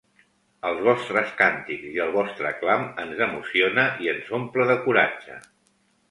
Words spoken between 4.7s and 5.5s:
de coratge.